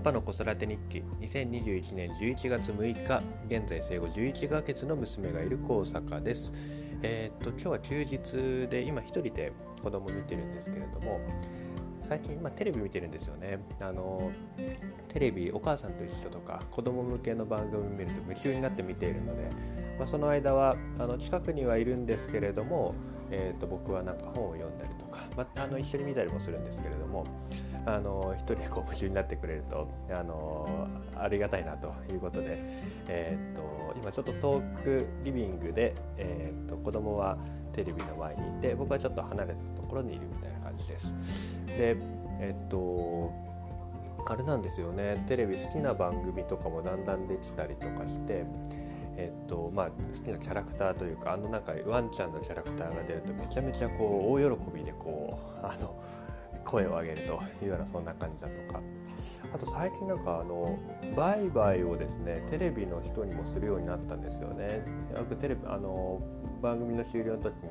[0.00, 1.02] パパの子育て日記。
[1.20, 3.22] 2021年11月6日。
[3.48, 6.54] 現在生後11ヶ月の娘がいる高坂です。
[7.02, 9.52] えー、っと今日は休日で今一人で
[9.82, 11.20] 子供見てるんですけれども
[12.00, 13.58] 最近、まあ、テレビ見てるんですよね。
[13.78, 14.32] あの
[15.08, 19.50] テレビお母さんと一緒とか子供向けの番組見ると夢中になって見ているので、
[19.98, 22.94] まあ、その間はあの近くにはいるんですけれども、
[23.30, 27.26] えー、と僕はなんか本を読んだりとか、まあ、あの一緒に見たりもするんですけれども
[27.86, 32.58] あの一人でこう夢中になってくれるとあのありがたいなということで、
[33.08, 37.38] えー、っと今ちょっと遠くリビングで、えー、っと子供は
[37.72, 41.14] テレビの前にいて僕はちょっと離れたところにいるみたいな感じです。
[41.66, 41.96] で
[42.40, 43.32] えっと
[44.26, 48.44] あれなんですよねテレビ好きな番組とかもだんだんできたりとかして
[49.16, 49.92] えっとまあ、好
[50.24, 54.92] きなキャラクターというかあの中ワンちゃんのキャラクターが出るとめちゃめちゃこう大喜びで
[56.70, 58.80] 声を上げるというようなそんな感じだとか。
[59.52, 60.78] あと最近なんかあの
[61.16, 64.84] 売買をですねテレビの人にもするようになったんですよね。
[65.14, 66.22] よくテレビあの
[66.62, 67.70] 番組の終了の時に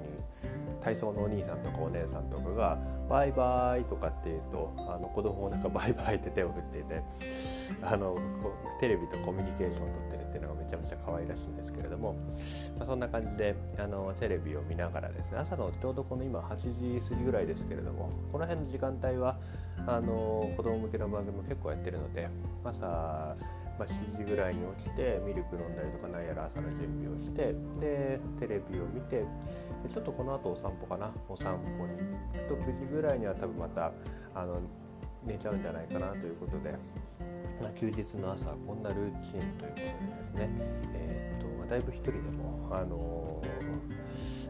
[0.81, 2.77] 体操のお兄さんとかお姉さんとかが
[3.09, 7.02] 「バイバイ」とかって言うとあの子供もなんか「バイバイ」って手を振っていて
[7.81, 8.17] あの
[8.79, 12.15] テレビとコミュニケーションをとってるっていうのがめちゃめちゃ可愛らしいんですけれども、
[12.80, 16.55] まあ、そんな感じであのテレビを見ながらですね朝のちょうどこの今8
[17.02, 19.38] 時過ぎぐらいですけれどもこの辺の時間帯は
[19.86, 22.30] あの子供向けの番組も結構やってるので
[22.63, 23.36] 朝
[23.80, 29.23] まあ、7時ぐらいに起きてミルク飲んだりとかなんやら朝の準備をしてでテレビを見て
[29.88, 31.95] ちょっとこの後お散歩かなお散歩に
[32.33, 33.93] 行くと9時ぐらいには多分また
[34.36, 34.59] あの
[35.25, 36.71] 寝ちゃうんじゃないかなということで、
[37.61, 40.49] まあ、休日の朝こんなルーチンということでですね、
[40.93, 41.38] え、
[41.69, 43.41] だいぶ1人でも、あの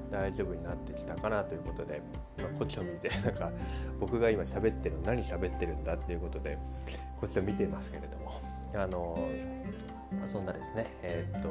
[0.09, 2.01] ー、大丈夫になってきたかなということで、
[2.37, 3.51] まあ、こっちを見て なんか
[3.99, 6.57] 僕が今喋ってるの何喋ってるんだっていうことで
[7.19, 8.41] こっちを見ていますけれども
[8.73, 11.49] あのー、そんなですねえっ、と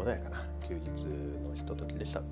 [0.00, 2.22] 穏やかな休日のひとときでした。